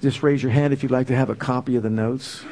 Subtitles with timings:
[0.00, 2.42] Just raise your hand if you'd like to have a copy of the notes.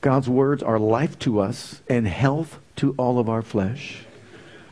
[0.00, 4.04] God's words are life to us and health to all of our flesh.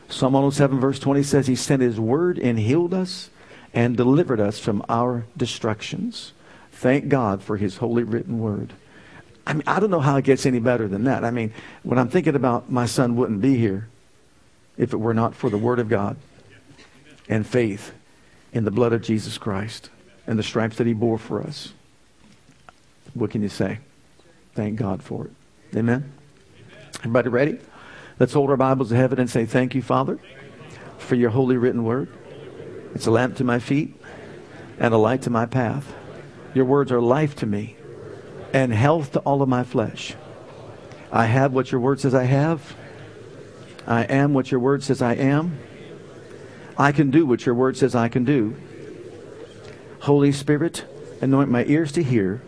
[0.07, 3.31] Psalm 107, verse 20 says, He sent His word and healed us
[3.73, 6.33] and delivered us from our destructions.
[6.71, 8.73] Thank God for His holy written word.
[9.47, 11.25] I mean, I don't know how it gets any better than that.
[11.25, 11.51] I mean,
[11.81, 13.87] when I'm thinking about my son wouldn't be here,
[14.77, 16.17] if it were not for the Word of God
[17.29, 17.93] and faith
[18.51, 19.89] in the blood of Jesus Christ
[20.27, 21.73] and the stripes that He bore for us.
[23.13, 23.79] What can you say?
[24.55, 25.77] Thank God for it.
[25.77, 26.11] Amen?
[26.99, 27.59] Everybody ready?
[28.19, 30.19] Let's hold our Bibles to heaven and say, Thank you, Father,
[30.97, 32.09] for your holy written word.
[32.93, 33.99] It's a lamp to my feet
[34.79, 35.93] and a light to my path.
[36.53, 37.75] Your words are life to me
[38.53, 40.15] and health to all of my flesh.
[41.11, 42.75] I have what your word says I have
[43.87, 45.57] I am what your word says I am.
[46.77, 48.55] I can do what your word says I can do.
[50.01, 50.85] Holy Spirit,
[51.21, 52.41] anoint my ears to hear,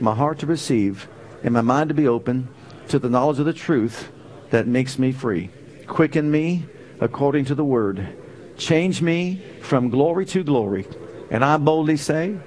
[0.00, 1.08] my heart to receive,
[1.42, 2.48] and my mind to be open
[2.88, 4.10] to the knowledge of the truth
[4.50, 5.50] that makes me free.
[5.86, 6.64] Quicken me
[7.00, 8.16] according to the word.
[8.56, 10.86] Change me from glory to glory.
[11.30, 12.38] And I boldly say,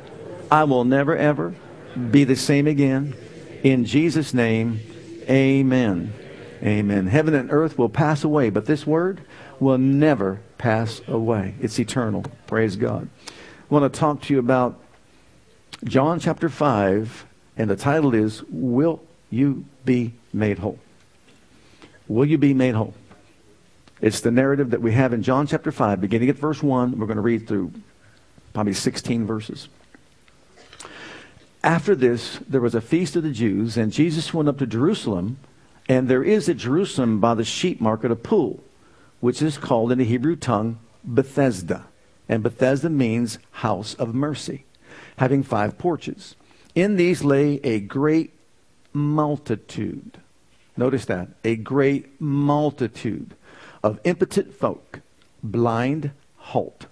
[0.51, 1.55] I will never ever
[2.11, 3.15] be the same again.
[3.63, 4.79] In Jesus' name,
[5.29, 6.13] amen.
[6.63, 7.07] Amen.
[7.07, 9.21] Heaven and earth will pass away, but this word
[9.59, 11.55] will never pass away.
[11.61, 12.23] It's eternal.
[12.47, 13.09] Praise God.
[13.27, 13.31] I
[13.73, 14.79] want to talk to you about
[15.83, 17.25] John chapter 5,
[17.57, 20.79] and the title is Will You Be Made Whole?
[22.07, 22.93] Will you be made whole?
[24.01, 26.99] It's the narrative that we have in John chapter 5, beginning at verse 1.
[26.99, 27.71] We're going to read through
[28.53, 29.67] probably 16 verses.
[31.63, 35.37] After this, there was a feast of the Jews, and Jesus went up to Jerusalem
[35.87, 38.63] and there is at Jerusalem by the sheep market a pool,
[39.19, 41.85] which is called in the Hebrew tongue Bethesda.
[42.27, 44.65] And Bethesda means house of mercy,
[45.17, 46.35] having five porches.
[46.73, 48.33] In these lay a great
[48.93, 50.17] multitude.
[50.75, 51.29] Notice that.
[51.43, 53.35] A great multitude
[53.83, 55.01] of impotent folk,
[55.43, 56.87] blind, halt,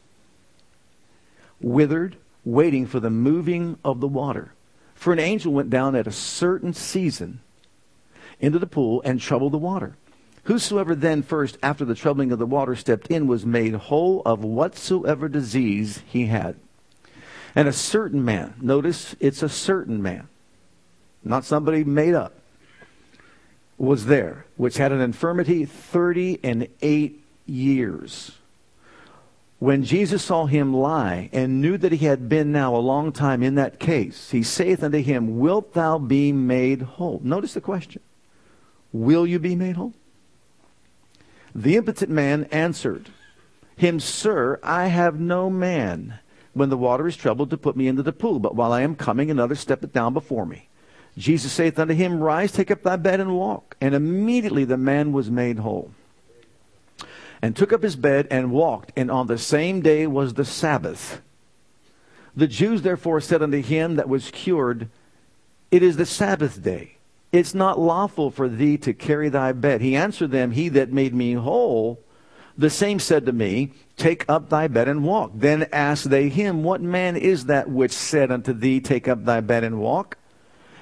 [1.59, 2.15] withered,
[2.45, 4.53] waiting for the moving of the water.
[4.93, 7.41] For an angel went down at a certain season
[8.39, 9.95] into the pool and troubled the water.
[10.45, 14.43] Whosoever then first, after the troubling of the water, stepped in was made whole of
[14.43, 16.57] whatsoever disease he had.
[17.55, 20.27] And a certain man, notice it's a certain man,
[21.23, 22.33] not somebody made up,
[23.77, 28.31] was there, which had an infirmity thirty and eight years.
[29.59, 33.41] When Jesus saw him lie and knew that he had been now a long time
[33.41, 37.21] in that case, he saith unto him, Wilt thou be made whole?
[37.23, 38.01] Notice the question.
[38.93, 39.93] Will you be made whole?
[41.53, 43.09] The impotent man answered
[43.75, 46.19] him, Sir, I have no man
[46.53, 48.95] when the water is troubled to put me into the pool, but while I am
[48.95, 50.69] coming, another steppeth down before me.
[51.17, 53.75] Jesus saith unto him, Rise, take up thy bed, and walk.
[53.81, 55.91] And immediately the man was made whole,
[57.41, 58.91] and took up his bed and walked.
[58.95, 61.21] And on the same day was the Sabbath.
[62.35, 64.89] The Jews therefore said unto him that was cured,
[65.69, 66.97] It is the Sabbath day.
[67.33, 69.81] It's not lawful for thee to carry thy bed.
[69.81, 71.99] He answered them, He that made me whole,
[72.55, 75.31] the same said to me, Take up thy bed and walk.
[75.33, 79.41] Then asked they him, What man is that which said unto thee, Take up thy
[79.41, 80.19] bed and walk?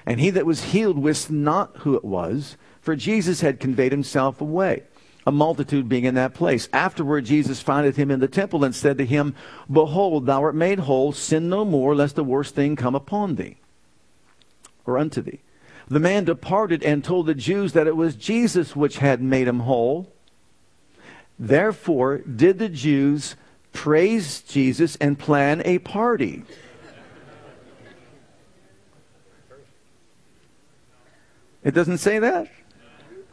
[0.06, 4.42] And he that was healed wist not who it was, for Jesus had conveyed himself
[4.42, 4.84] away,
[5.26, 6.68] a multitude being in that place.
[6.74, 9.36] Afterward Jesus findeth him in the temple and said to him,
[9.72, 13.56] Behold, thou art made whole, sin no more, lest the worst thing come upon thee,
[14.86, 15.40] or unto thee.
[15.92, 19.60] The man departed and told the Jews that it was Jesus which had made him
[19.60, 20.10] whole.
[21.38, 23.36] Therefore, did the Jews
[23.74, 26.44] praise Jesus and plan a party.
[31.62, 32.48] It doesn't say that.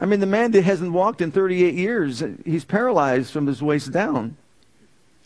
[0.01, 3.93] I mean, the man that hasn't walked in 38 years, he's paralyzed from his waist
[3.93, 4.35] down.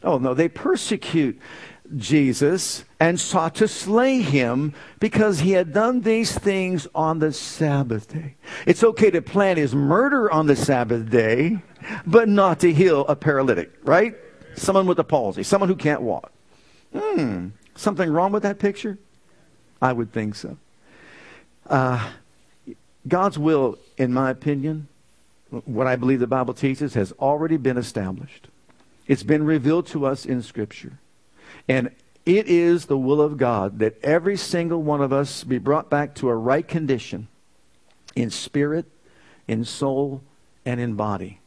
[0.04, 1.42] Oh, no, they persecute
[1.98, 8.12] Jesus and sought to slay him because he had done these things on the Sabbath
[8.12, 8.36] day.
[8.66, 11.60] It's okay to plan his murder on the Sabbath day,
[12.06, 14.16] but not to heal a paralytic, right?
[14.56, 16.32] Someone with a palsy, someone who can't walk.
[16.96, 18.98] Hmm, something wrong with that picture?
[19.82, 20.58] I would think so.
[21.68, 22.12] Uh,
[23.08, 24.88] God's will, in my opinion,
[25.66, 28.48] what I believe the Bible teaches, has already been established.
[29.08, 31.00] It's been revealed to us in Scripture.
[31.68, 31.92] And
[32.26, 36.16] it is the will of God that every single one of us be brought back
[36.16, 37.28] to a right condition
[38.16, 38.86] in spirit,
[39.48, 40.22] in soul,
[40.66, 41.40] and in body.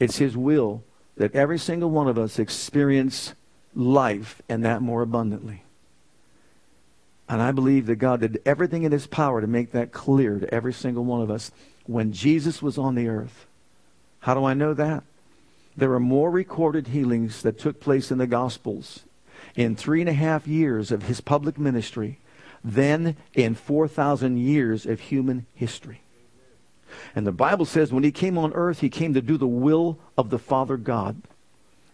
[0.00, 0.82] It's His will
[1.16, 3.34] that every single one of us experience
[3.74, 5.62] life and that more abundantly.
[7.28, 10.52] And I believe that God did everything in His power to make that clear to
[10.52, 11.52] every single one of us
[11.86, 13.46] when Jesus was on the earth.
[14.20, 15.04] How do I know that?
[15.76, 19.04] There are more recorded healings that took place in the Gospels
[19.56, 22.18] in three and a half years of his public ministry
[22.64, 26.00] than in 4,000 years of human history.
[27.14, 29.98] And the Bible says when he came on earth, he came to do the will
[30.16, 31.22] of the Father God.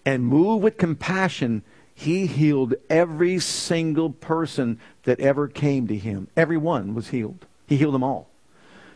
[0.04, 1.62] And move with compassion,
[1.94, 6.28] he healed every single person that ever came to him.
[6.36, 7.46] Everyone was healed.
[7.66, 8.28] He healed them all.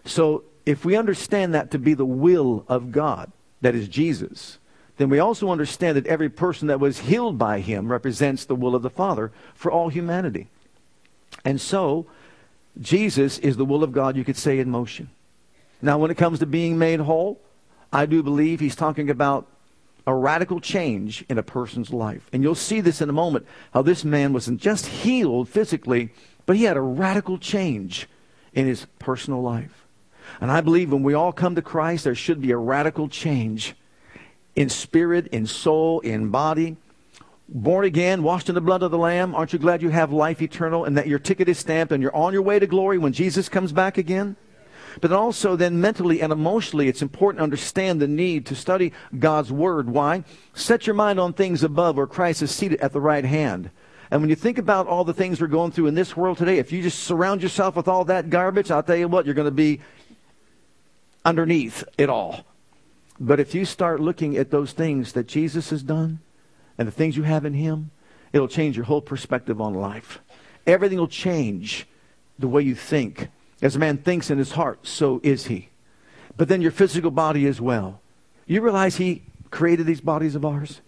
[0.05, 4.58] So if we understand that to be the will of God, that is Jesus,
[4.96, 8.75] then we also understand that every person that was healed by him represents the will
[8.75, 10.49] of the Father for all humanity.
[11.44, 12.06] And so,
[12.81, 15.11] Jesus is the will of God, you could say, in motion.
[15.82, 17.41] Now, when it comes to being made whole,
[17.93, 19.46] I do believe he's talking about
[20.06, 22.29] a radical change in a person's life.
[22.32, 26.11] And you'll see this in a moment how this man wasn't just healed physically,
[26.46, 28.08] but he had a radical change
[28.52, 29.87] in his personal life.
[30.41, 33.75] And I believe when we all come to Christ, there should be a radical change
[34.56, 36.76] in spirit, in soul, in body.
[37.48, 39.34] Born again, washed in the blood of the Lamb.
[39.34, 42.16] Aren't you glad you have life eternal and that your ticket is stamped and you're
[42.16, 44.36] on your way to glory when Jesus comes back again?
[45.00, 49.52] But also, then mentally and emotionally, it's important to understand the need to study God's
[49.52, 49.90] Word.
[49.90, 50.24] Why?
[50.54, 53.70] Set your mind on things above where Christ is seated at the right hand.
[54.10, 56.58] And when you think about all the things we're going through in this world today,
[56.58, 59.46] if you just surround yourself with all that garbage, I'll tell you what, you're going
[59.46, 59.80] to be
[61.24, 62.44] underneath it all.
[63.20, 66.20] But if you start looking at those things that Jesus has done
[66.76, 67.90] and the things you have in Him,
[68.32, 70.20] it'll change your whole perspective on life.
[70.66, 71.87] Everything will change
[72.38, 73.28] the way you think.
[73.62, 75.69] As a man thinks in his heart, so is he.
[76.37, 78.00] But then your physical body as well.
[78.46, 80.81] You realize He created these bodies of ours?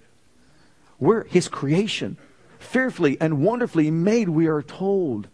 [0.99, 2.17] We're His creation.
[2.59, 5.29] Fearfully and wonderfully made, we are told.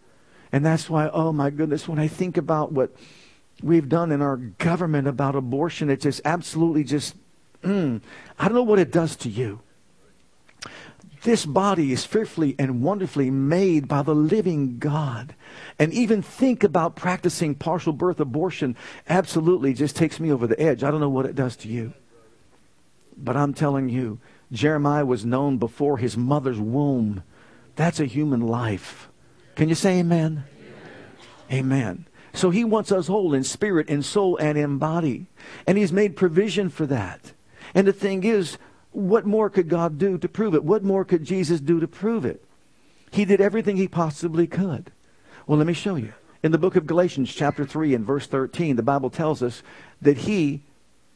[0.51, 2.95] And that's why, oh my goodness, when I think about what
[3.63, 5.89] we've done in our government about abortion.
[5.89, 7.15] It's just absolutely just,
[7.63, 8.01] mm,
[8.37, 9.61] I don't know what it does to you.
[11.23, 15.35] This body is fearfully and wonderfully made by the living God.
[15.79, 18.75] And even think about practicing partial birth abortion
[19.07, 20.83] absolutely just takes me over the edge.
[20.83, 21.93] I don't know what it does to you.
[23.15, 24.19] But I'm telling you,
[24.51, 27.23] Jeremiah was known before his mother's womb.
[27.77, 29.09] That's a human life.
[29.55, 30.43] Can you say amen?
[31.49, 31.71] Amen.
[31.71, 32.05] amen.
[32.33, 35.27] So he wants us whole in spirit, in soul, and in body.
[35.67, 37.33] And he's made provision for that.
[37.75, 38.57] And the thing is,
[38.91, 40.63] what more could God do to prove it?
[40.63, 42.43] What more could Jesus do to prove it?
[43.11, 44.91] He did everything he possibly could.
[45.45, 46.13] Well, let me show you.
[46.41, 49.63] In the book of Galatians, chapter 3, and verse 13, the Bible tells us
[50.01, 50.63] that he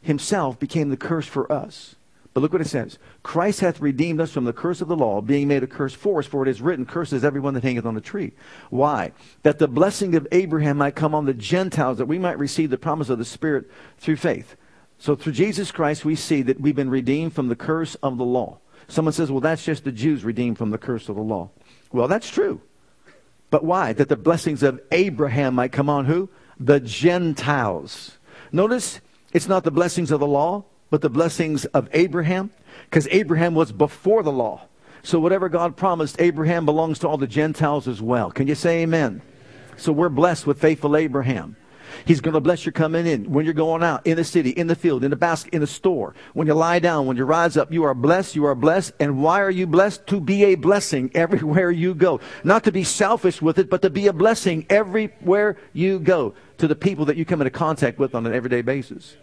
[0.02, 1.96] himself became the curse for us
[2.38, 5.22] but look what it says Christ hath redeemed us from the curse of the law,
[5.22, 7.96] being made a curse for us, for it is written, Curses everyone that hangeth on
[7.96, 8.34] the tree.
[8.70, 9.12] Why?
[9.42, 12.78] That the blessing of Abraham might come on the Gentiles, that we might receive the
[12.78, 13.66] promise of the Spirit
[13.98, 14.56] through faith.
[15.00, 18.24] So through Jesus Christ, we see that we've been redeemed from the curse of the
[18.24, 18.60] law.
[18.88, 21.50] Someone says, well, that's just the Jews redeemed from the curse of the law.
[21.92, 22.62] Well, that's true.
[23.50, 23.94] But why?
[23.94, 26.30] That the blessings of Abraham might come on who?
[26.60, 28.20] The Gentiles.
[28.52, 29.02] Notice,
[29.34, 32.52] it's not the blessings of the law, but the blessings of Abraham,
[32.90, 34.62] because Abraham was before the law.
[35.04, 38.32] So whatever God promised Abraham belongs to all the Gentiles as well.
[38.32, 39.22] Can you say amen?
[39.78, 41.56] So we're blessed with faithful Abraham.
[42.06, 44.68] He's going to bless you coming in, when you're going out, in the city, in
[44.68, 46.14] the field, in the basket, in the store.
[46.34, 48.94] When you lie down, when you rise up, you are blessed, you are blessed.
[49.00, 50.06] And why are you blessed?
[50.08, 52.20] To be a blessing everywhere you go.
[52.44, 56.68] Not to be selfish with it, but to be a blessing everywhere you go to
[56.68, 59.16] the people that you come into contact with on an everyday basis.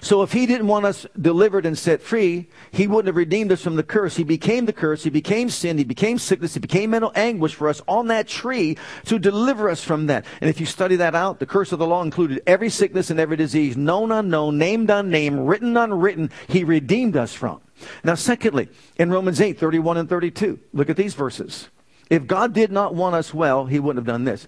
[0.00, 3.62] So if he didn't want us delivered and set free, he wouldn't have redeemed us
[3.62, 4.16] from the curse.
[4.16, 5.04] He became the curse.
[5.04, 5.78] He became sin.
[5.78, 6.54] He became sickness.
[6.54, 8.76] He became mental anguish for us on that tree
[9.06, 10.24] to deliver us from that.
[10.40, 13.20] And if you study that out, the curse of the law included every sickness and
[13.20, 17.60] every disease, known, unknown, named, unnamed, written, unwritten, he redeemed us from.
[18.04, 21.68] Now, secondly, in Romans 8, 31 and 32, look at these verses.
[22.10, 24.46] If God did not want us well, he wouldn't have done this.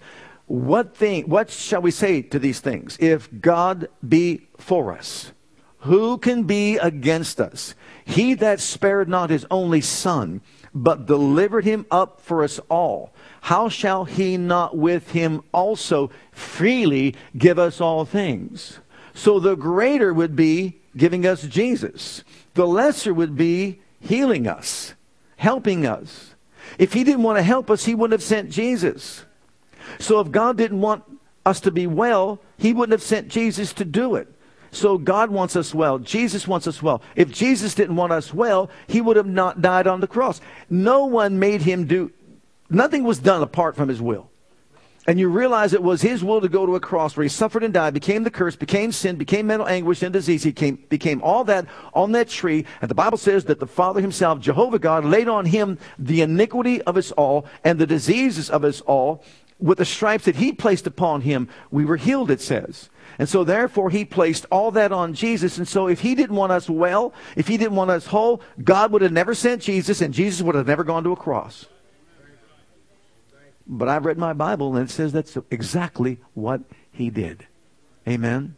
[0.50, 2.96] What thing, what shall we say to these things?
[2.98, 5.30] If God be for us,
[5.82, 7.76] who can be against us?
[8.04, 10.40] He that spared not his only son,
[10.74, 17.14] but delivered him up for us all, how shall he not with him also freely
[17.38, 18.80] give us all things?
[19.14, 22.24] So the greater would be giving us Jesus.
[22.54, 24.94] The lesser would be healing us,
[25.36, 26.34] helping us.
[26.76, 29.26] If he didn't want to help us, he wouldn't have sent Jesus.
[29.98, 31.04] So if God didn't want
[31.46, 34.28] us to be well, he wouldn't have sent Jesus to do it.
[34.72, 35.98] So God wants us well.
[35.98, 37.02] Jesus wants us well.
[37.16, 40.40] If Jesus didn't want us well, he would have not died on the cross.
[40.68, 42.12] No one made him do,
[42.68, 44.30] nothing was done apart from his will.
[45.06, 47.64] And you realize it was his will to go to a cross where he suffered
[47.64, 50.42] and died, became the curse, became sin, became mental anguish and disease.
[50.42, 52.66] He came, became all that on that tree.
[52.82, 56.82] And the Bible says that the Father himself, Jehovah God, laid on him the iniquity
[56.82, 59.24] of us all and the diseases of us all.
[59.60, 62.88] With the stripes that he placed upon him, we were healed, it says.
[63.18, 65.58] And so therefore he placed all that on Jesus.
[65.58, 68.92] And so if he didn't want us well, if he didn't want us whole, God
[68.92, 71.66] would have never sent Jesus and Jesus would have never gone to a cross.
[73.66, 77.46] But I've read my Bible and it says that's exactly what he did.
[78.08, 78.56] Amen.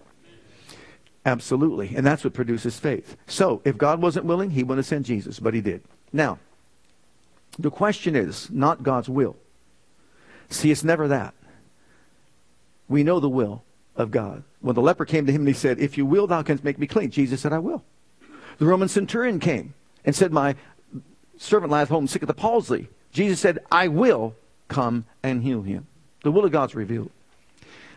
[1.27, 1.95] Absolutely.
[1.97, 3.17] And that's what produces faith.
[3.27, 5.83] So if God wasn't willing, he wouldn't have sent Jesus, but he did.
[6.13, 6.39] Now,
[7.59, 9.37] the question is not God's will.
[10.53, 11.35] See, it's never that.
[12.89, 13.63] We know the will
[13.97, 14.45] of God.
[14.61, 16.79] When the leper came to him and he said, If you will, thou canst make
[16.79, 17.11] me clean.
[17.11, 17.83] Jesus said, I will.
[18.59, 20.57] The Roman centurion came and said, My
[21.37, 22.89] servant lieth home sick of the palsy.
[23.11, 24.35] Jesus said, I will
[24.69, 25.87] come and heal him.
[26.23, 27.11] The will of God's revealed.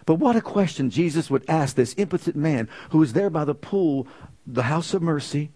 [0.05, 3.55] But what a question Jesus would ask this impotent man who was there by the
[3.55, 4.07] pool,
[4.45, 5.51] the house of mercy,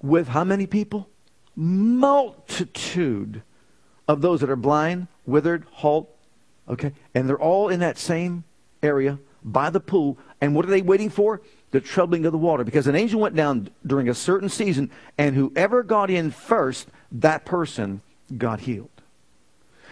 [0.00, 1.08] with how many people?
[1.56, 3.42] Multitude
[4.06, 6.14] of those that are blind, withered, halt,
[6.68, 6.92] okay?
[7.14, 8.44] And they're all in that same
[8.82, 10.18] area by the pool.
[10.40, 11.40] And what are they waiting for?
[11.70, 12.64] The troubling of the water.
[12.64, 17.44] Because an angel went down during a certain season, and whoever got in first, that
[17.44, 18.02] person
[18.36, 18.88] got healed.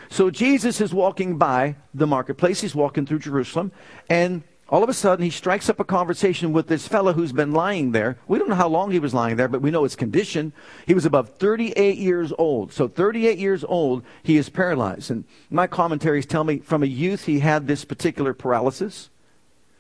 [0.08, 2.60] So Jesus is walking by the marketplace.
[2.60, 3.70] He's walking through Jerusalem,
[4.08, 7.50] and all of a sudden he strikes up a conversation with this fellow who's been
[7.50, 8.16] lying there.
[8.28, 10.52] We don't know how long he was lying there, but we know his condition.
[10.86, 12.72] He was above 38 years old.
[12.72, 15.10] So 38 years old, he is paralyzed.
[15.10, 19.10] And my commentaries tell me from a youth he had this particular paralysis.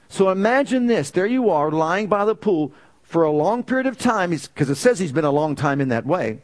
[0.08, 1.12] So imagine this.
[1.12, 2.72] There you are, lying by the pool
[3.04, 5.88] for a long period of time, because it says he's been a long time in
[5.88, 6.40] that way.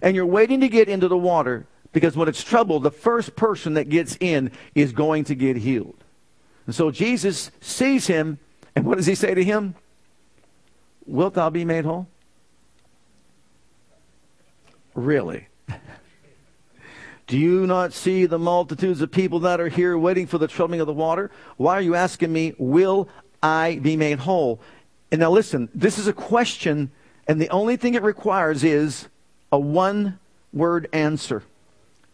[0.00, 3.74] And you're waiting to get into the water, because when it's trouble, the first person
[3.74, 6.02] that gets in is going to get healed.
[6.68, 8.38] And so Jesus sees him,
[8.76, 9.74] and what does he say to him?
[11.06, 12.06] Wilt thou be made whole?
[14.94, 15.48] Really?
[17.26, 20.82] Do you not see the multitudes of people that are here waiting for the troubling
[20.82, 21.30] of the water?
[21.56, 23.08] Why are you asking me, will
[23.42, 24.60] I be made whole?
[25.10, 26.90] And now listen, this is a question,
[27.26, 29.08] and the only thing it requires is
[29.50, 30.18] a one
[30.52, 31.42] word answer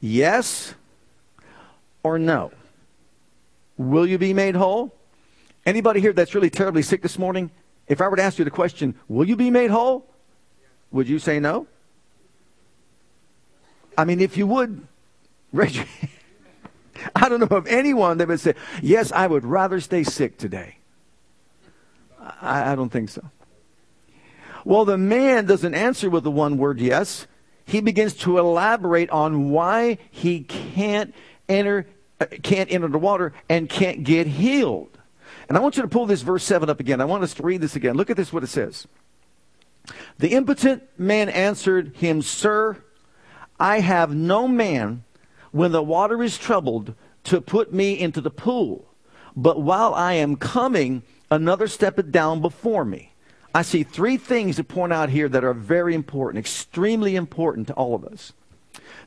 [0.00, 0.74] yes
[2.04, 2.52] or no.
[3.76, 4.94] Will you be made whole?
[5.66, 7.50] Anybody here that's really terribly sick this morning,
[7.88, 10.06] if I were to ask you the question, will you be made whole?
[10.90, 11.66] Would you say no?
[13.96, 14.86] I mean, if you would,
[15.52, 15.78] Raise
[17.14, 20.78] I don't know of anyone that would say, Yes, I would rather stay sick today.
[22.40, 23.30] I, I don't think so.
[24.64, 27.26] Well, the man doesn't answer with the one word yes.
[27.66, 31.14] He begins to elaborate on why he can't
[31.48, 31.86] enter,
[32.26, 34.98] can't enter the water and can't get healed.
[35.48, 37.00] And I want you to pull this verse 7 up again.
[37.00, 37.96] I want us to read this again.
[37.96, 38.86] Look at this, what it says.
[40.18, 42.82] The impotent man answered him, Sir,
[43.60, 45.04] I have no man
[45.52, 48.86] when the water is troubled to put me into the pool.
[49.36, 53.12] But while I am coming, another steppeth down before me.
[53.54, 57.74] I see three things to point out here that are very important, extremely important to
[57.74, 58.32] all of us.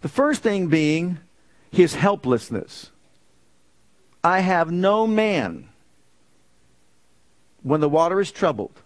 [0.01, 1.19] The first thing being
[1.71, 2.91] his helplessness.
[4.27, 5.69] I have no man
[7.63, 8.81] when the water is troubled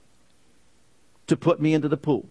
[1.27, 2.29] to put me into the pool.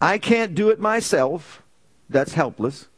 [0.00, 1.62] I can't do it myself.
[2.08, 2.88] That's helpless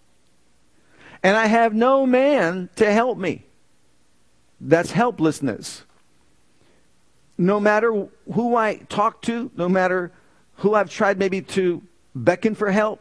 [1.23, 3.45] and I have no man to help me.
[4.61, 5.85] That's helplessness.
[7.37, 10.13] No matter who I talk to, no matter
[10.57, 11.83] who I've tried maybe to
[12.15, 13.01] beckon for help,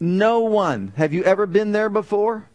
[0.00, 0.92] no one.
[0.96, 2.48] Have you ever been there before?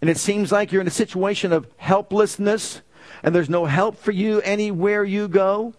[0.00, 2.82] And it seems like you're in a situation of helplessness
[3.22, 5.74] and there's no help for you anywhere you go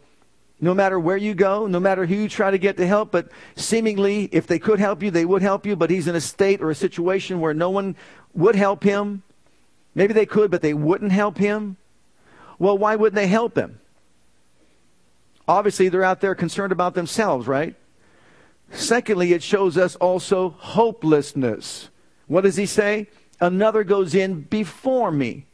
[0.61, 3.29] no matter where you go, no matter who you try to get to help, but
[3.55, 6.61] seemingly, if they could help you, they would help you, but he's in a state
[6.61, 7.95] or a situation where no one
[8.33, 9.23] would help him.
[9.95, 11.77] Maybe they could, but they wouldn't help him.
[12.57, 13.79] Well, why wouldn't they help him?
[15.47, 17.75] Obviously, they're out there concerned about themselves, right?
[18.71, 21.89] Secondly, it shows us also hopelessness.
[22.27, 23.07] What does he say?
[23.39, 25.45] Another goes in before me.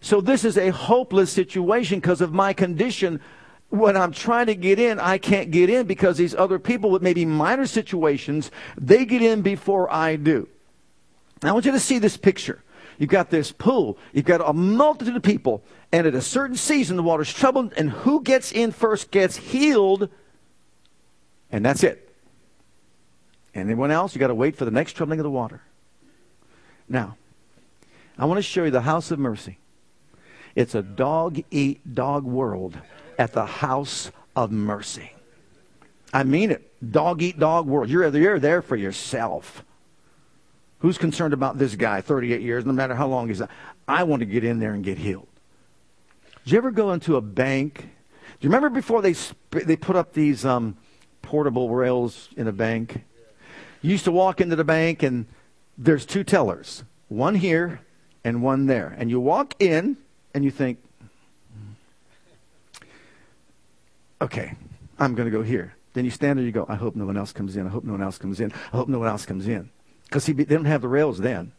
[0.00, 3.20] So this is a hopeless situation because of my condition.
[3.68, 7.02] When I'm trying to get in, I can't get in because these other people with
[7.02, 10.48] maybe minor situations, they get in before I do.
[11.42, 12.62] Now, I want you to see this picture.
[12.98, 13.96] You've got this pool.
[14.12, 15.62] You've got a multitude of people.
[15.92, 17.72] And at a certain season, the water's troubled.
[17.76, 20.08] And who gets in first gets healed.
[21.50, 22.10] And that's it.
[23.54, 24.14] Anyone else?
[24.14, 25.62] you got to wait for the next troubling of the water.
[26.92, 27.16] Now,
[28.18, 29.58] I want to show you the house of mercy.
[30.54, 32.76] It's a dog eat dog world
[33.18, 35.12] at the house of mercy.
[36.12, 36.70] I mean it.
[36.92, 37.88] Dog eat dog world.
[37.88, 39.64] You're, you're there for yourself.
[40.80, 43.40] Who's concerned about this guy, 38 years, no matter how long he's
[43.88, 45.28] I want to get in there and get healed.
[46.44, 47.78] Did you ever go into a bank?
[47.78, 47.86] Do
[48.40, 49.14] you remember before they,
[49.50, 50.76] they put up these um,
[51.22, 53.02] portable rails in a bank?
[53.80, 55.24] You used to walk into the bank and
[55.78, 57.80] there's two tellers, one here
[58.24, 58.94] and one there.
[58.98, 59.96] And you walk in
[60.34, 60.78] and you think,
[64.20, 64.54] okay,
[64.98, 65.74] I'm going to go here.
[65.94, 67.66] Then you stand there, you go, I hope no one else comes in.
[67.66, 68.52] I hope no one else comes in.
[68.72, 69.68] I hope no one else comes in.
[70.04, 71.52] Because they don't have the rails then.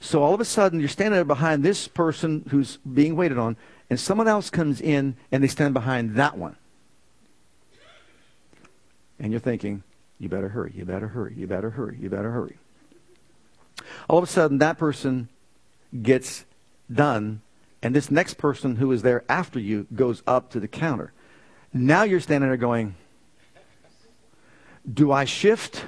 [0.00, 3.56] So all of a sudden, you're standing there behind this person who's being waited on,
[3.90, 6.56] and someone else comes in and they stand behind that one.
[9.18, 9.82] And you're thinking,
[10.20, 12.58] you better hurry, you better hurry, you better hurry, you better hurry.
[14.08, 15.28] All of a sudden, that person
[16.02, 16.44] gets
[16.92, 17.42] done,
[17.82, 21.12] and this next person who is there after you goes up to the counter.
[21.72, 22.94] Now you're standing there going,
[24.90, 25.84] Do I shift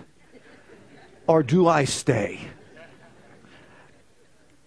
[1.27, 2.41] or do I stay?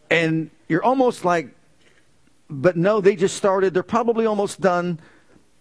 [0.10, 1.56] And you're almost like,
[2.50, 3.74] But no, they just started.
[3.74, 5.00] They're probably almost done.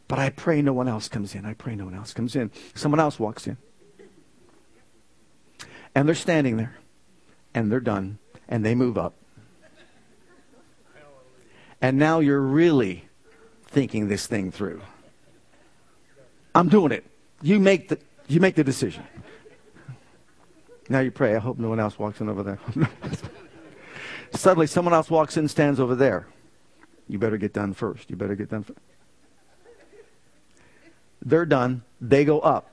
[0.08, 1.46] But I pray no one else comes in.
[1.46, 2.50] I pray no one else comes in.
[2.74, 3.56] Someone else walks in.
[5.94, 6.76] And they're standing there.
[7.54, 8.18] And they're done.
[8.48, 9.14] And they move up.
[11.80, 13.06] And now you're really
[13.66, 14.80] thinking this thing through.
[16.54, 17.04] I'm doing it.
[17.42, 17.98] You make the,
[18.28, 19.02] you make the decision.
[20.88, 22.58] Now you pray, I hope no one else walks in over there.
[24.32, 26.26] Suddenly, someone else walks in, stands over there.
[27.08, 28.10] You better get done first.
[28.10, 28.78] You better get done first.
[31.24, 31.82] They're done.
[32.00, 32.68] They go up.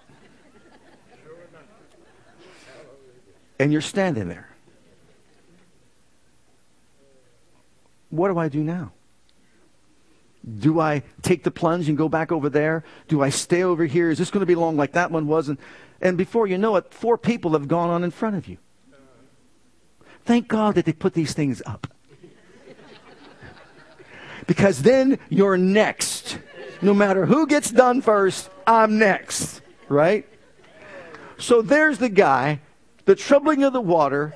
[3.60, 4.49] and you're standing there.
[8.10, 8.92] What do I do now?
[10.60, 12.84] Do I take the plunge and go back over there?
[13.08, 14.10] Do I stay over here?
[14.10, 15.50] Is this going to be long like that one was?
[15.50, 15.58] And,
[16.02, 18.58] and before you know it, four people have gone on in front of you.
[20.26, 21.88] Thank God that they put these things up.
[24.48, 26.40] Because then you're next.
[26.82, 29.62] No matter who gets done first, I'm next.
[29.88, 30.28] Right?
[31.38, 32.62] So there's the guy
[33.10, 34.36] the troubling of the water,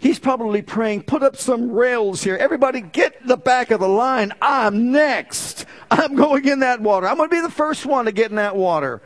[0.00, 2.36] he's probably praying, put up some rails here.
[2.36, 4.32] Everybody get the back of the line.
[4.42, 5.66] I'm next.
[5.90, 7.06] I'm going in that water.
[7.06, 9.00] I'm going to be the first one to get in that water.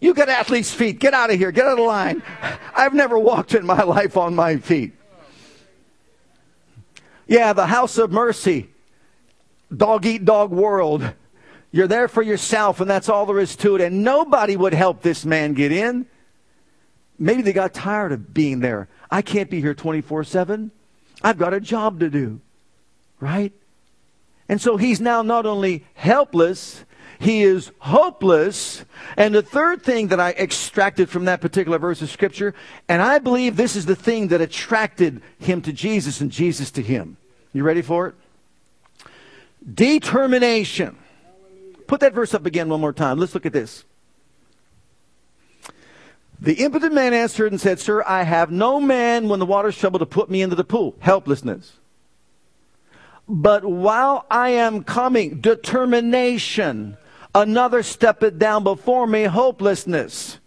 [0.00, 1.00] You got athlete's feet.
[1.00, 1.50] Get out of here.
[1.50, 2.22] Get out of the line.
[2.74, 4.92] I've never walked in my life on my feet.
[7.26, 8.68] Yeah, the house of mercy.
[9.74, 11.14] Dog eat dog world.
[11.72, 13.80] You're there for yourself, and that's all there is to it.
[13.80, 16.06] And nobody would help this man get in.
[17.18, 18.88] Maybe they got tired of being there.
[19.10, 20.70] I can't be here 24 7.
[21.22, 22.40] I've got a job to do.
[23.20, 23.52] Right?
[24.48, 26.84] And so he's now not only helpless,
[27.18, 28.84] he is hopeless.
[29.16, 32.54] And the third thing that I extracted from that particular verse of Scripture,
[32.88, 36.82] and I believe this is the thing that attracted him to Jesus and Jesus to
[36.82, 37.16] him.
[37.52, 38.14] You ready for it?
[39.74, 40.98] Determination.
[41.86, 43.18] Put that verse up again one more time.
[43.18, 43.84] Let's look at this.
[46.40, 50.00] The impotent man answered and said, Sir, I have no man when the water's troubled
[50.00, 50.94] to put me into the pool.
[51.00, 51.78] Helplessness.
[53.28, 56.96] But while I am coming, determination.
[57.34, 60.38] Another step it down before me, hopelessness.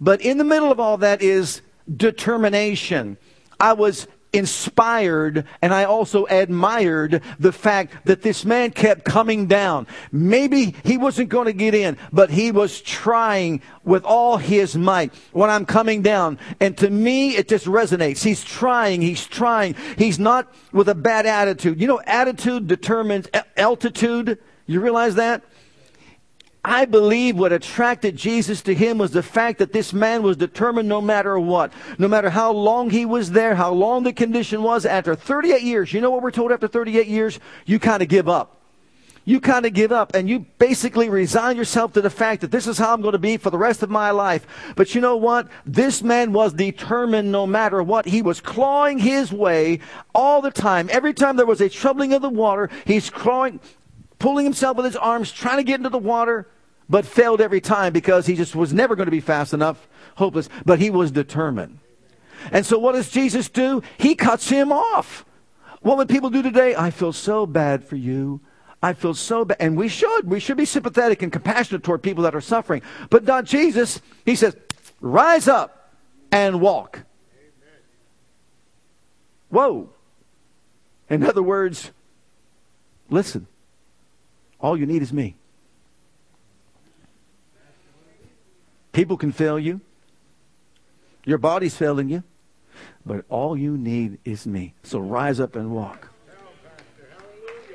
[0.00, 1.60] But in the middle of all that is
[1.94, 3.18] determination.
[3.58, 9.86] I was inspired and I also admired the fact that this man kept coming down.
[10.12, 15.12] Maybe he wasn't going to get in, but he was trying with all his might
[15.32, 16.38] when I'm coming down.
[16.60, 18.22] And to me, it just resonates.
[18.22, 19.74] He's trying, he's trying.
[19.96, 21.80] He's not with a bad attitude.
[21.80, 24.38] You know, attitude determines altitude.
[24.66, 25.42] You realize that?
[26.62, 30.88] I believe what attracted Jesus to him was the fact that this man was determined
[30.88, 31.72] no matter what.
[31.98, 35.92] No matter how long he was there, how long the condition was, after 38 years,
[35.92, 37.40] you know what we're told after 38 years?
[37.64, 38.60] You kind of give up.
[39.24, 42.66] you kind of give up and you basically resign yourself to the fact that this
[42.66, 44.46] is how I'm going to be for the rest of my life.
[44.76, 45.48] But you know what?
[45.66, 48.06] This man was determined no matter what.
[48.06, 49.80] He was clawing his way
[50.14, 50.88] all the time.
[50.90, 53.60] Every time there was a troubling of the water, he's clawing,
[54.20, 56.46] pulling himself with his arms, trying to get into the water,
[56.88, 60.48] but failed every time because he just was never going to be fast enough, hopeless.
[60.64, 61.78] But he was determined.
[62.52, 63.82] And so what does Jesus do?
[63.98, 65.24] He cuts him off.
[65.82, 66.76] What would people do today?
[66.76, 68.40] I feel so bad for you.
[68.82, 69.56] I feel so bad.
[69.60, 70.28] And we should.
[70.28, 72.82] We should be sympathetic and compassionate toward people that are suffering.
[73.08, 74.00] But not Jesus.
[74.24, 74.56] He says,
[75.00, 75.92] rise up
[76.30, 77.00] and walk.
[79.48, 79.90] Whoa.
[81.08, 81.90] In other words,
[83.08, 83.46] listen.
[84.60, 85.36] All you need is me.
[88.92, 89.80] People can fail you.
[91.24, 92.22] Your body's failing you.
[93.06, 94.74] But all you need is me.
[94.82, 96.10] So rise up and walk.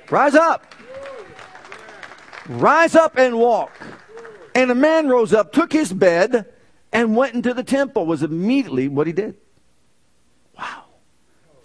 [0.09, 0.75] Rise up.
[2.47, 3.71] Rise up and walk.
[4.53, 6.45] And the man rose up, took his bed,
[6.93, 8.05] and went into the temple.
[8.05, 9.35] Was immediately what he did.
[10.57, 10.83] Wow.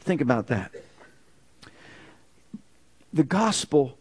[0.00, 0.72] Think about that.
[3.12, 3.98] The gospel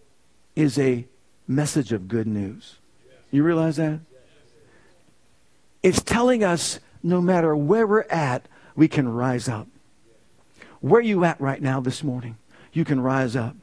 [0.59, 1.05] is a
[1.47, 2.79] message of good news.
[3.31, 4.01] You realize that?
[5.81, 8.45] It's telling us no matter where we're at,
[8.75, 9.67] we can rise up.
[10.81, 12.37] Where you at right now this morning?
[12.73, 13.55] You can rise up.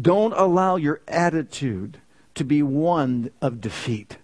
[0.00, 1.98] Don't allow your attitude
[2.34, 4.18] to be one of defeat.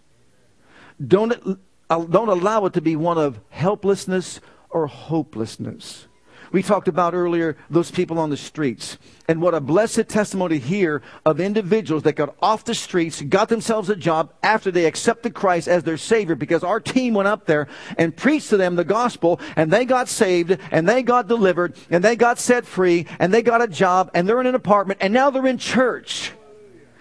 [1.04, 6.06] Don't, uh, don't allow it to be one of helplessness or hopelessness.
[6.54, 8.96] We talked about earlier those people on the streets.
[9.26, 13.90] And what a blessed testimony here of individuals that got off the streets, got themselves
[13.90, 17.66] a job after they accepted Christ as their Savior because our team went up there
[17.98, 22.04] and preached to them the gospel and they got saved and they got delivered and
[22.04, 25.12] they got set free and they got a job and they're in an apartment and
[25.12, 26.30] now they're in church.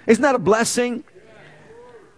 [0.08, 1.04] Isn't that a blessing?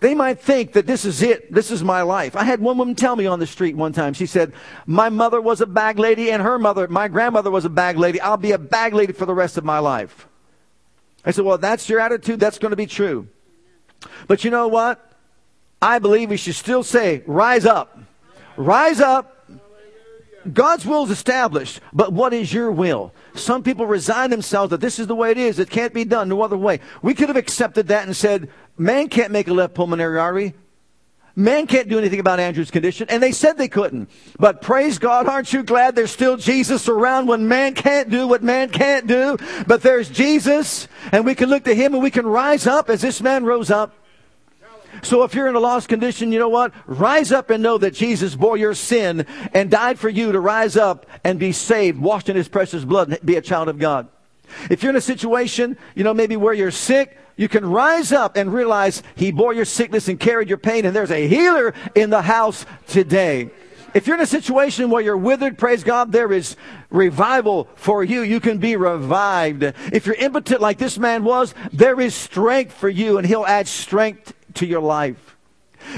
[0.06, 1.52] They might think that this is it.
[1.52, 2.36] This is my life.
[2.36, 4.14] I had one woman tell me on the street one time.
[4.14, 4.54] She said,
[4.86, 8.22] My mother was a bag lady and her mother, my grandmother was a bag lady.
[8.22, 10.28] I'll be a bag lady for the rest of my life.
[11.26, 12.40] I said, Well, that's your attitude.
[12.40, 13.28] That's going to be true.
[14.28, 15.12] But you know what?
[15.82, 17.98] I believe we should still say, Rise up.
[18.58, 19.36] Rise up.
[20.54, 23.12] God's will is established, but what is your will?
[23.34, 25.58] Some people resign themselves that this is the way it is.
[25.58, 26.82] It can't be done no other way.
[27.02, 30.54] We could have accepted that and said, Man can't make a left pulmonary artery.
[31.38, 34.10] Man can't do anything about Andrew's condition, and they said they couldn't.
[34.40, 38.42] But praise God, aren't you glad there's still Jesus around when man can't do what
[38.42, 39.38] man can't do?
[39.68, 43.02] But there's Jesus, and we can look to him and we can rise up as
[43.02, 43.94] this man rose up.
[45.04, 46.72] So if you're in a lost condition, you know what?
[46.86, 50.78] Rise up and know that Jesus bore your sin and died for you to rise
[50.78, 54.08] up and be saved, washed in his precious blood, and be a child of God.
[54.70, 58.38] If you're in a situation, you know, maybe where you're sick, you can rise up
[58.38, 62.10] and realize He bore your sickness and carried your pain, and there's a healer in
[62.10, 63.50] the house today.
[63.94, 66.58] If you're in a situation where you're withered, praise God, there is
[66.90, 68.22] revival for you.
[68.24, 69.64] You can be revived.
[69.64, 73.68] If you're impotent like this man was, there is strength for you, and He'll add
[73.68, 75.35] strength to your life.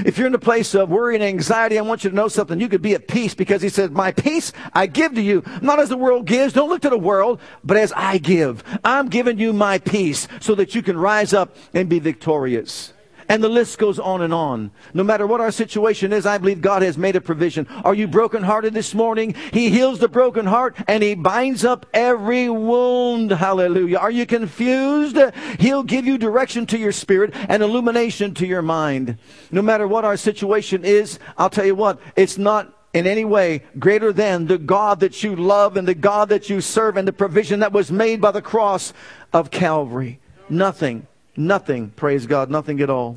[0.04, 2.60] If you're in a place of worry and anxiety, I want you to know something.
[2.60, 5.80] You could be at peace because he said, My peace I give to you, not
[5.80, 6.52] as the world gives.
[6.52, 8.62] Don't look to the world, but as I give.
[8.84, 12.92] I'm giving you my peace so that you can rise up and be victorious.
[13.28, 14.70] And the list goes on and on.
[14.94, 17.66] No matter what our situation is, I believe God has made a provision.
[17.84, 19.34] Are you brokenhearted this morning?
[19.52, 23.30] He heals the broken heart and He binds up every wound.
[23.30, 23.98] Hallelujah.
[23.98, 25.18] Are you confused?
[25.60, 29.18] He'll give you direction to your spirit and illumination to your mind.
[29.50, 33.62] No matter what our situation is, I'll tell you what, it's not in any way
[33.78, 37.12] greater than the God that you love and the God that you serve and the
[37.12, 38.94] provision that was made by the cross
[39.32, 40.18] of Calvary.
[40.48, 41.06] Nothing
[41.38, 43.16] Nothing, praise God, nothing at all.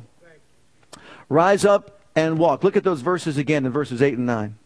[1.28, 2.62] Rise up and walk.
[2.62, 4.56] Look at those verses again in verses 8 and 9.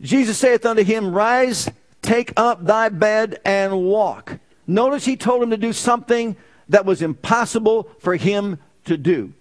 [0.00, 1.70] Jesus saith unto him, Rise,
[2.02, 4.40] take up thy bed and walk.
[4.66, 6.34] Notice he told him to do something
[6.68, 9.32] that was impossible for him to do.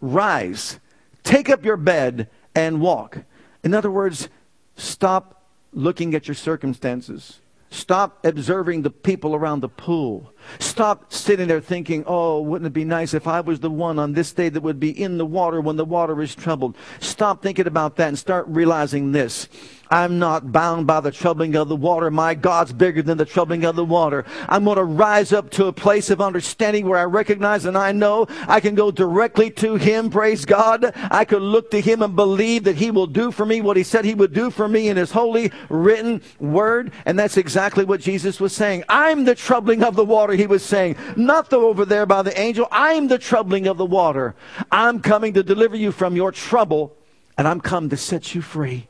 [0.00, 0.78] Rise,
[1.24, 3.18] take up your bed and walk.
[3.64, 4.28] In other words,
[4.76, 7.40] stop looking at your circumstances.
[7.70, 10.31] Stop observing the people around the pool.
[10.58, 14.12] Stop sitting there thinking, oh, wouldn't it be nice if I was the one on
[14.12, 16.76] this day that would be in the water when the water is troubled.
[17.00, 19.48] Stop thinking about that and start realizing this.
[19.92, 22.10] I'm not bound by the troubling of the water.
[22.10, 24.24] My God's bigger than the troubling of the water.
[24.48, 27.92] I'm going to rise up to a place of understanding where I recognize and I
[27.92, 30.08] know I can go directly to Him.
[30.08, 30.92] Praise God.
[30.94, 33.82] I could look to Him and believe that He will do for me what He
[33.82, 36.90] said He would do for me in His holy written word.
[37.04, 38.84] And that's exactly what Jesus was saying.
[38.88, 42.22] I'm the troubling of the water water, he was saying, Not though over there by
[42.22, 44.34] the angel, I am the troubling of the water.
[44.70, 46.96] I'm coming to deliver you from your trouble,
[47.38, 48.88] and I'm come to set you free.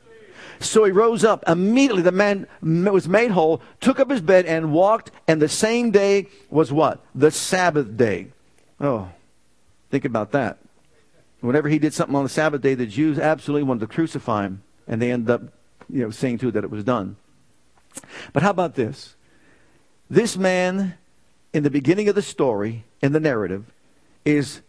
[0.61, 1.42] So he rose up.
[1.48, 5.11] Immediately the man was made whole, took up his bed, and walked.
[5.26, 7.05] And the same day was what?
[7.14, 8.28] The Sabbath day.
[8.81, 9.09] Oh,
[9.90, 10.59] think about that.
[11.40, 14.62] Whenever he did something on the Sabbath day, the Jews absolutely wanted to crucify him.
[14.87, 15.42] And they ended up
[15.90, 17.16] you know, saying too that it was done.
[18.33, 19.16] But how about this?
[20.09, 20.94] This man,
[21.52, 23.64] in the beginning of the story, in the narrative,
[24.24, 24.62] is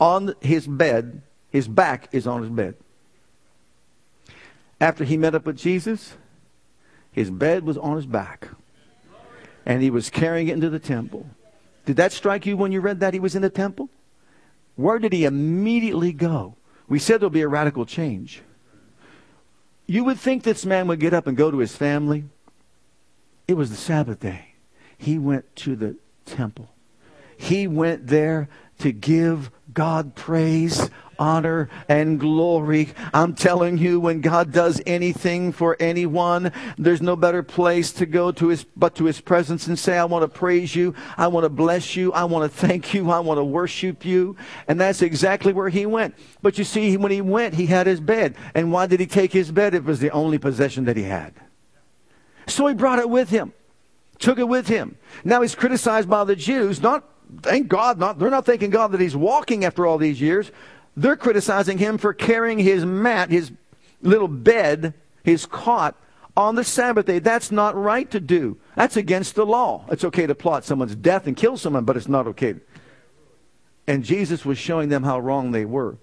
[0.00, 1.22] on his bed.
[1.50, 2.74] His back is on his bed.
[4.80, 6.16] After he met up with Jesus,
[7.12, 8.48] his bed was on his back.
[9.66, 11.26] And he was carrying it into the temple.
[11.86, 13.88] Did that strike you when you read that he was in the temple?
[14.76, 16.56] Where did he immediately go?
[16.88, 18.42] We said there'll be a radical change.
[19.86, 22.24] You would think this man would get up and go to his family.
[23.46, 24.53] It was the Sabbath day.
[25.04, 26.70] He went to the temple.
[27.36, 30.88] He went there to give God praise
[31.18, 32.88] honor and glory.
[33.12, 38.32] I'm telling you, when God does anything for anyone, there's no better place to go
[38.32, 40.94] to his, but to his presence and say, I want to praise you.
[41.18, 42.10] I want to bless you.
[42.14, 43.10] I want to thank you.
[43.10, 44.36] I want to worship you.
[44.68, 46.14] And that's exactly where he went.
[46.40, 48.36] But you see, when he went, he had his bed.
[48.54, 49.74] And why did he take his bed?
[49.74, 51.34] It was the only possession that he had.
[52.46, 53.52] So he brought it with him.
[54.18, 54.96] Took it with him.
[55.24, 57.04] Now he's criticized by the Jews, not
[57.42, 60.50] thank God, not, they're not thanking God that he's walking after all these years.
[60.96, 63.52] They're criticizing him for carrying his mat, his
[64.02, 65.96] little bed, his cot
[66.36, 67.18] on the Sabbath day.
[67.18, 68.58] That's not right to do.
[68.76, 69.84] That's against the law.
[69.90, 72.54] It's okay to plot someone's death and kill someone, but it's not okay.
[73.86, 75.96] And Jesus was showing them how wrong they were.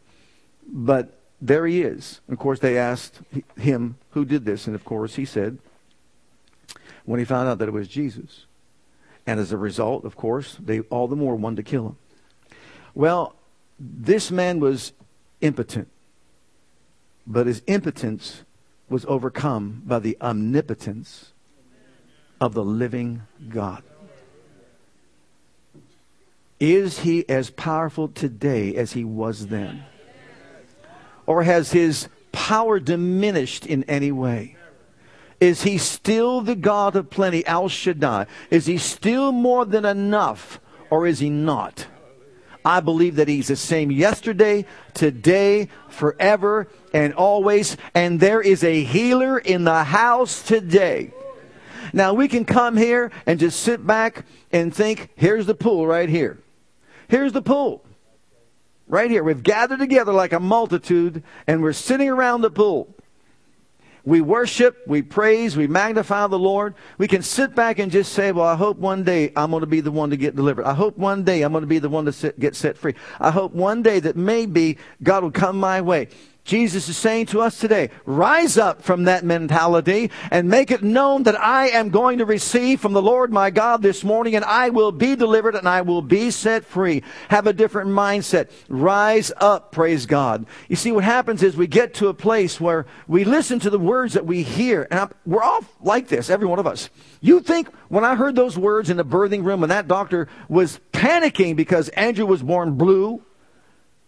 [0.68, 2.22] But there he is.
[2.30, 3.20] Of course, they asked
[3.58, 4.68] him who did this.
[4.68, 5.58] And of course, he said,
[7.06, 8.46] when he found out that it was Jesus.
[9.26, 11.98] And as a result, of course, they all the more wanted to kill him.
[12.94, 13.36] Well,
[13.80, 14.94] this man was
[15.42, 15.88] impotent,
[17.26, 18.44] but his impotence
[18.90, 21.32] was overcome by the omnipotence
[22.40, 23.84] of the living God.
[26.60, 29.84] Is he as powerful today as he was then?
[31.26, 34.58] Or has his power diminished in any way?
[35.42, 38.28] Is he still the God of plenty, El Shaddai?
[38.52, 41.88] Is he still more than enough, or is he not?
[42.64, 47.76] I believe that He's the same yesterday, today, forever, and always.
[47.96, 51.12] And there is a healer in the house today.
[51.92, 56.08] Now we can come here and just sit back and think, here's the pool right
[56.08, 56.38] here.
[57.08, 57.84] Here's the pool.
[58.88, 59.24] Right here.
[59.24, 62.96] We've gathered together like a multitude and we're sitting around the pool.
[64.04, 66.74] We worship, we praise, we magnify the Lord.
[66.98, 69.68] We can sit back and just say, Well, I hope one day I'm going to
[69.68, 70.66] be the one to get delivered.
[70.66, 72.96] I hope one day I'm going to be the one to sit, get set free.
[73.20, 76.08] I hope one day that maybe God will come my way.
[76.44, 81.24] Jesus is saying to us today, rise up from that mentality and make it known
[81.24, 84.70] that I am going to receive from the Lord my God this morning and I
[84.70, 87.04] will be delivered and I will be set free.
[87.30, 88.50] Have a different mindset.
[88.70, 90.48] Rise up, praise God.
[90.68, 93.80] You see, what happens is we get to a place where we listen to the
[93.80, 96.90] words that we hear and I'm, we're all like this, every one of us.
[97.22, 100.80] You think when I heard those words in the birthing room when that doctor was
[100.92, 103.24] panicking because Andrew was born blue,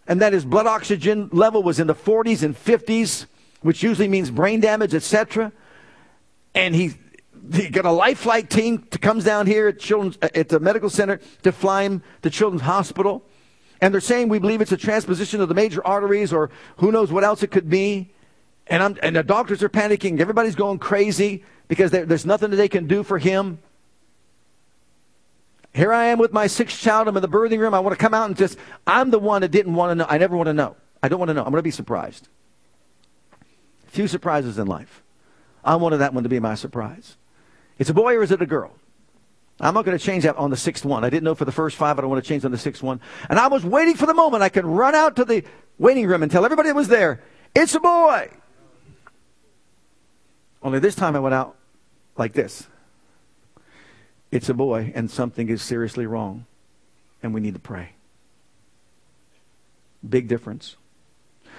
[0.06, 3.26] and that his blood oxygen level was in the 40s and 50s,
[3.62, 5.52] which usually means brain damage, etc.
[6.54, 6.94] And he,
[7.52, 10.90] he got a life flight team comes down here at children's uh, at the medical
[10.90, 13.24] center to fly him to Children's Hospital.
[13.80, 17.10] And they're saying we believe it's a transposition of the major arteries or who knows
[17.10, 18.12] what else it could be.
[18.66, 20.20] And, I'm, and the doctors are panicking.
[20.20, 23.58] Everybody's going crazy because there's nothing that they can do for him.
[25.74, 27.08] Here I am with my sixth child.
[27.08, 27.74] I'm in the birthing room.
[27.74, 28.56] I want to come out and just,
[28.86, 30.06] I'm the one that didn't want to know.
[30.08, 30.76] I never want to know.
[31.02, 31.42] I don't want to know.
[31.42, 32.28] I'm going to be surprised.
[33.88, 35.02] Few surprises in life.
[35.64, 37.16] I wanted that one to be my surprise.
[37.78, 38.72] It's a boy or is it a girl?
[39.60, 41.04] I'm not going to change that on the sixth one.
[41.04, 41.98] I didn't know for the first five.
[41.98, 43.00] I don't want to change on the sixth one.
[43.28, 45.44] And I was waiting for the moment I could run out to the
[45.78, 47.22] waiting room and tell everybody that was there,
[47.54, 48.30] it's a boy.
[50.62, 51.56] Only this time I went out
[52.16, 52.68] like this.
[54.34, 56.46] It's a boy, and something is seriously wrong,
[57.22, 57.90] and we need to pray.
[60.06, 60.74] Big difference.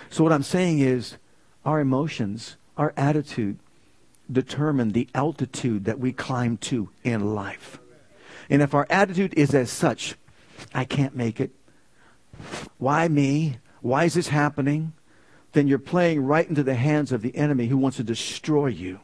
[0.09, 1.15] So, what I'm saying is,
[1.63, 3.59] our emotions, our attitude,
[4.29, 7.79] determine the altitude that we climb to in life.
[8.49, 10.15] And if our attitude is as such,
[10.73, 11.51] I can't make it.
[12.77, 13.59] Why me?
[13.79, 14.91] Why is this happening?
[15.53, 18.99] Then you're playing right into the hands of the enemy who wants to destroy you.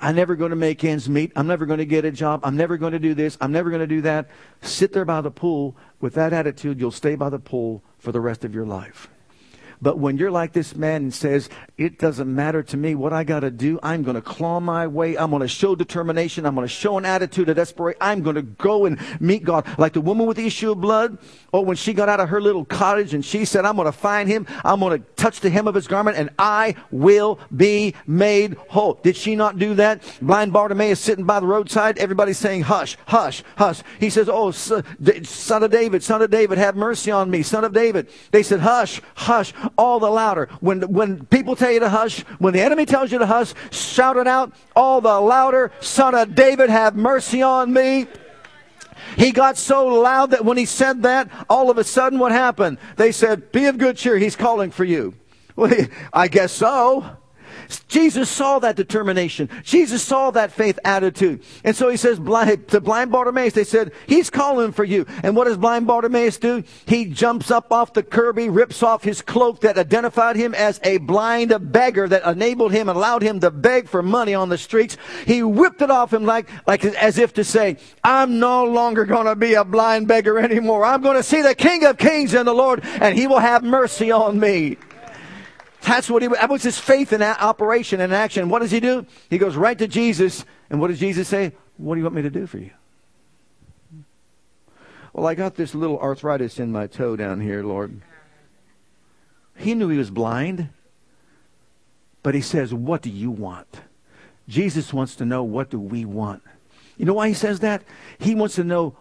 [0.00, 1.32] I'm never going to make ends meet.
[1.34, 2.40] I'm never going to get a job.
[2.44, 3.36] I'm never going to do this.
[3.40, 4.28] I'm never going to do that.
[4.62, 5.76] Sit there by the pool.
[6.00, 9.08] With that attitude, you'll stay by the pool for the rest of your life.
[9.80, 13.24] But when you're like this man and says, it doesn't matter to me what I
[13.24, 15.16] got to do, I'm going to claw my way.
[15.16, 16.46] I'm going to show determination.
[16.46, 17.98] I'm going to show an attitude of desperation.
[18.00, 19.66] I'm going to go and meet God.
[19.78, 21.18] Like the woman with the issue of blood.
[21.52, 23.92] Oh, when she got out of her little cottage and she said, I'm going to
[23.92, 24.46] find him.
[24.64, 28.94] I'm going to touch the hem of his garment and I will be made whole.
[28.94, 30.02] Did she not do that?
[30.20, 31.98] Blind Bartimaeus sitting by the roadside.
[31.98, 33.82] Everybody's saying, hush, hush, hush.
[34.00, 34.82] He says, oh, son
[35.62, 38.08] of David, son of David, have mercy on me, son of David.
[38.32, 40.48] They said, hush, hush all the louder.
[40.60, 44.16] When, when people tell you to hush, when the enemy tells you to hush, shout
[44.16, 45.72] it out all the louder.
[45.80, 48.06] Son of David, have mercy on me.
[49.16, 52.78] He got so loud that when he said that, all of a sudden what happened?
[52.96, 55.14] They said, Be of good cheer, he's calling for you.
[55.58, 55.74] Well,
[56.12, 57.04] I guess so.
[57.88, 59.48] Jesus saw that determination.
[59.62, 61.42] Jesus saw that faith attitude.
[61.64, 65.06] And so he says blind, to blind Bartimaeus, they said, He's calling for you.
[65.22, 66.64] And what does blind Bartimaeus do?
[66.86, 70.80] He jumps up off the curb, he rips off his cloak that identified him as
[70.82, 74.96] a blind beggar that enabled him, allowed him to beg for money on the streets.
[75.26, 79.26] He whipped it off him like, like as if to say, I'm no longer going
[79.26, 80.84] to be a blind beggar anymore.
[80.84, 83.62] I'm going to see the King of Kings and the Lord, and he will have
[83.62, 84.76] mercy on me.
[85.88, 88.50] That's what he, that was his faith in that operation and action.
[88.50, 89.06] What does he do?
[89.30, 91.52] He goes right to Jesus, and what does Jesus say?
[91.78, 92.72] What do you want me to do for you?
[95.14, 98.02] Well, I got this little arthritis in my toe down here, Lord.
[99.56, 100.68] He knew he was blind,
[102.22, 103.80] but he says, What do you want?
[104.46, 106.42] Jesus wants to know, What do we want?
[106.98, 107.82] You know why he says that?
[108.18, 108.94] He wants to know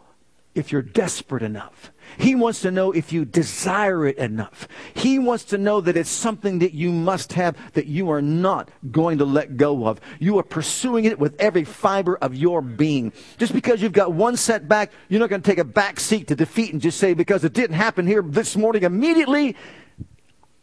[0.56, 1.92] if you're desperate enough.
[2.18, 4.68] He wants to know if you desire it enough.
[4.94, 8.70] He wants to know that it's something that you must have that you are not
[8.92, 10.02] going to let go of.
[10.20, 13.14] You are pursuing it with every fiber of your being.
[13.38, 16.36] Just because you've got one setback, you're not going to take a back seat to
[16.36, 19.56] defeat and just say, because it didn't happen here this morning immediately,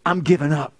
[0.04, 0.73] I'm giving up.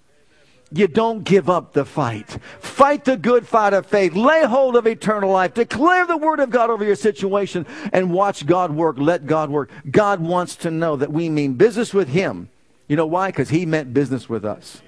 [0.75, 2.37] You don't give up the fight.
[2.59, 4.13] Fight the good fight of faith.
[4.13, 5.53] Lay hold of eternal life.
[5.53, 8.97] Declare the word of God over your situation and watch God work.
[8.99, 9.71] Let God work.
[9.89, 12.49] God wants to know that we mean business with Him.
[12.89, 13.29] You know why?
[13.29, 14.81] Because He meant business with us.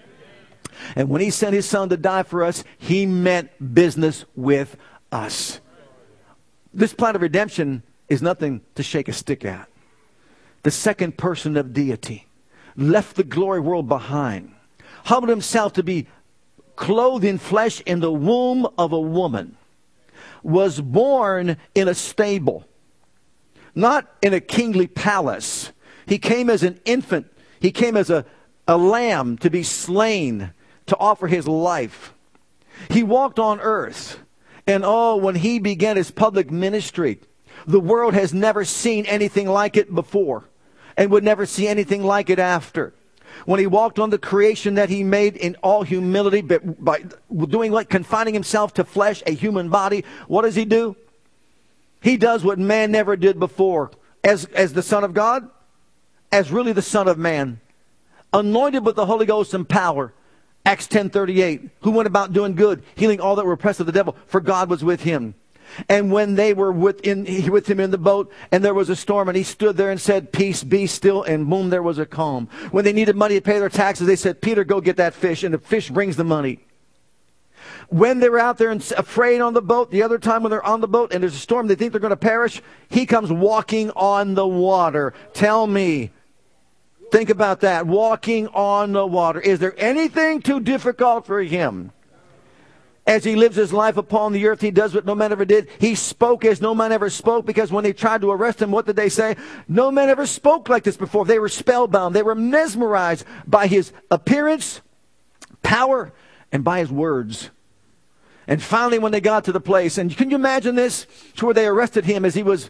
[0.93, 4.76] And when He sent His Son to die for us, He meant business with
[5.10, 5.62] us.
[6.73, 9.69] This plan of redemption is nothing to shake a stick at.
[10.63, 12.28] The second person of deity
[12.76, 14.54] left the glory world behind
[15.08, 16.06] humbled himself to be
[16.76, 19.56] clothed in flesh in the womb of a woman,
[20.43, 22.67] was born in a stable,
[23.74, 25.72] not in a kingly palace.
[26.06, 27.28] He came as an infant,
[27.62, 28.26] he came as a,
[28.67, 30.52] a lamb to be slain,
[30.88, 32.13] to offer his life.
[32.89, 34.20] He walked on earth,
[34.67, 37.20] and oh, when he began his public ministry,
[37.65, 40.50] the world has never seen anything like it before
[40.98, 42.93] and would never see anything like it after
[43.45, 47.04] when he walked on the creation that he made in all humility, but by
[47.47, 47.89] doing what?
[47.89, 50.04] Confining himself to flesh, a human body.
[50.28, 50.95] What does he do?
[52.02, 53.91] He does what man never did before.
[54.23, 55.50] As, as the Son of God,
[56.32, 57.60] as really the Son of Man,
[58.34, 60.13] anointed with the Holy Ghost and power.
[60.65, 64.17] Acts 10:38, who went about doing good, healing all that were oppressed of the devil,
[64.26, 65.34] for God was with him.
[65.89, 69.27] And when they were with, with him in the boat and there was a storm
[69.27, 71.23] and he stood there and said, peace be still.
[71.23, 72.47] And boom, there was a calm.
[72.71, 75.43] When they needed money to pay their taxes, they said, Peter, go get that fish.
[75.43, 76.60] And the fish brings the money.
[77.89, 80.65] When they were out there and afraid on the boat, the other time when they're
[80.65, 82.62] on the boat and there's a storm, they think they're going to perish.
[82.89, 85.13] He comes walking on the water.
[85.34, 86.12] Tell me,
[87.12, 87.88] think about that.
[87.88, 89.39] Walking on the water.
[89.39, 91.91] Is there anything too difficult for him?
[93.08, 95.70] As he lives his life upon the earth, he does what no man ever did.
[95.80, 98.86] He spoke as no man ever spoke because when they tried to arrest him, what
[98.86, 99.38] did they say?
[99.70, 101.24] No man ever spoke like this before.
[101.24, 102.13] They were spellbound.
[102.13, 104.82] They were mesmerized by his appearance,
[105.63, 106.12] power,
[106.52, 107.50] and by his words.
[108.46, 111.08] And finally, when they got to the place, and can you imagine this?
[111.38, 112.70] To where they arrested him as he was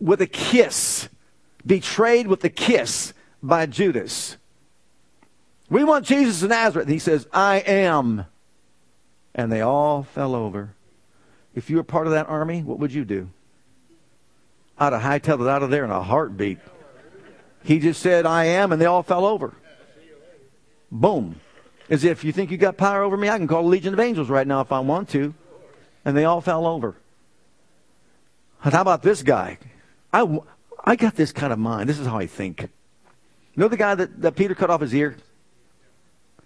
[0.00, 1.10] with a kiss,
[1.66, 4.38] betrayed with a kiss by Judas.
[5.68, 6.86] We want Jesus of Nazareth.
[6.86, 8.24] And he says, I am
[9.34, 10.74] and they all fell over.
[11.54, 13.28] If you were part of that army, what would you do?
[14.78, 16.58] I'd have hightailed it out of there in a heartbeat.
[17.62, 19.54] He just said, I am, and they all fell over.
[20.90, 21.40] Boom.
[21.90, 24.00] As if you think you got power over me, I can call a legion of
[24.00, 25.34] angels right now if I want to.
[26.04, 26.96] And they all fell over.
[28.64, 29.58] And how about this guy?
[30.12, 30.40] I,
[30.84, 31.88] I got this kind of mind.
[31.88, 32.62] This is how I think.
[32.62, 32.68] You
[33.56, 35.16] know the guy that, that Peter cut off his ear?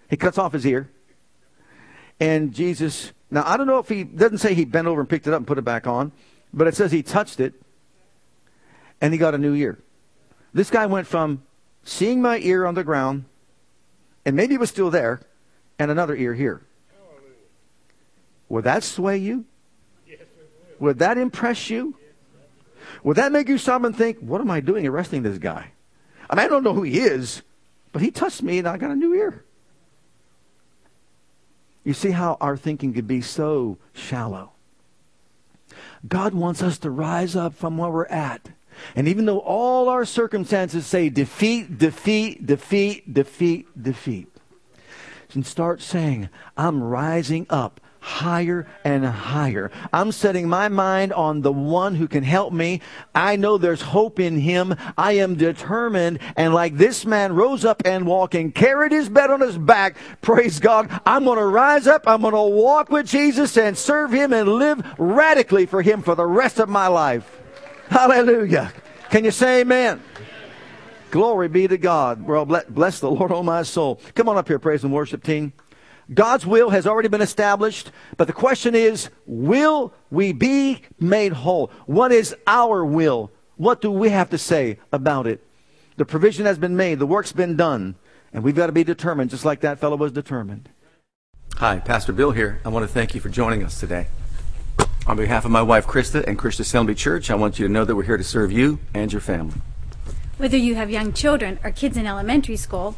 [0.09, 0.89] He cuts off his ear.
[2.19, 5.27] And Jesus Now, I don't know if he doesn't say he bent over and picked
[5.27, 6.11] it up and put it back on,
[6.53, 7.53] but it says he touched it
[9.01, 9.79] and he got a new ear.
[10.53, 11.43] This guy went from
[11.83, 13.25] seeing my ear on the ground,
[14.25, 15.21] and maybe it was still there,
[15.77, 16.61] and another ear here.
[18.49, 19.45] Would that sway you?
[20.79, 21.95] Would that impress you?
[23.03, 25.71] Would that make you stop and think, what am I doing arresting this guy?
[26.29, 27.43] I mean, I don't know who he is,
[27.91, 29.44] but he touched me and I got a new ear.
[31.85, 34.51] You see how our thinking could be so shallow.
[36.05, 38.49] God wants us to rise up from where we're at.
[38.95, 44.27] And even though all our circumstances say defeat, defeat, defeat, defeat, defeat,
[45.33, 49.71] and start saying, I'm rising up higher and higher.
[49.91, 52.81] I'm setting my mind on the one who can help me.
[53.15, 54.75] I know there's hope in him.
[54.95, 56.19] I am determined.
[56.37, 59.97] And like this man rose up and walked and carried his bed on his back,
[60.21, 62.03] praise God, I'm going to rise up.
[62.05, 66.13] I'm going to walk with Jesus and serve him and live radically for him for
[66.13, 67.41] the rest of my life.
[67.89, 68.71] Hallelujah.
[69.09, 70.01] Can you say amen?
[71.09, 72.21] Glory be to God.
[72.21, 73.99] Well, bless the Lord, oh my soul.
[74.13, 75.53] Come on up here, praise and worship team.
[76.13, 81.71] God's will has already been established, but the question is, will we be made whole?
[81.87, 83.31] What is our will?
[83.57, 85.43] What do we have to say about it?
[85.97, 87.95] The provision has been made, the work's been done,
[88.33, 90.69] and we've got to be determined, just like that fellow was determined.
[91.55, 92.59] Hi, Pastor Bill here.
[92.65, 94.07] I want to thank you for joining us today.
[95.07, 97.85] On behalf of my wife Krista and Christian Assembly Church, I want you to know
[97.85, 99.61] that we're here to serve you and your family.
[100.37, 102.97] Whether you have young children or kids in elementary school,